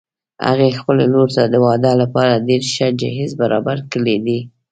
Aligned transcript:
هغې 0.47 0.69
خپلې 0.79 1.05
لور 1.13 1.29
ته 1.35 1.43
د 1.53 1.55
واده 1.65 1.91
لپاره 2.01 2.43
ډېر 2.47 2.61
ښه 2.73 2.87
جهیز 3.01 3.31
برابر 3.41 3.77
کړي 3.93 4.15
دي 4.25 4.39